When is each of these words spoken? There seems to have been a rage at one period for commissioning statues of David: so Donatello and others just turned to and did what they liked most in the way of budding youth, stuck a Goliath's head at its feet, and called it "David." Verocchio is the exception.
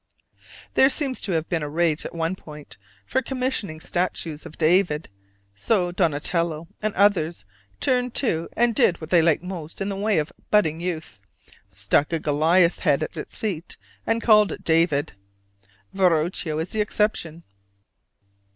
There 0.73 0.89
seems 0.89 1.21
to 1.21 1.33
have 1.33 1.47
been 1.47 1.61
a 1.61 1.69
rage 1.69 2.05
at 2.07 2.15
one 2.15 2.35
period 2.35 2.75
for 3.05 3.21
commissioning 3.21 3.79
statues 3.79 4.47
of 4.47 4.57
David: 4.57 5.09
so 5.53 5.91
Donatello 5.91 6.67
and 6.81 6.95
others 6.95 7.41
just 7.45 7.81
turned 7.81 8.15
to 8.15 8.49
and 8.57 8.73
did 8.73 8.99
what 8.99 9.11
they 9.11 9.21
liked 9.21 9.43
most 9.43 9.79
in 9.79 9.89
the 9.89 9.95
way 9.95 10.17
of 10.17 10.33
budding 10.49 10.79
youth, 10.79 11.19
stuck 11.69 12.11
a 12.11 12.17
Goliath's 12.17 12.79
head 12.79 13.03
at 13.03 13.15
its 13.15 13.37
feet, 13.37 13.77
and 14.07 14.23
called 14.23 14.51
it 14.51 14.63
"David." 14.63 15.13
Verocchio 15.93 16.57
is 16.57 16.71
the 16.71 16.81
exception. 16.81 17.43